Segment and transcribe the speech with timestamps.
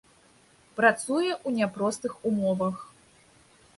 [0.79, 2.75] Працуе ў няпростых умовах.